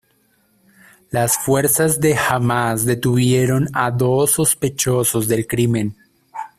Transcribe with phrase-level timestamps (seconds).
[1.11, 5.95] Las Fuerzas de Hamas detuvieron a dos sospechosos del crimen.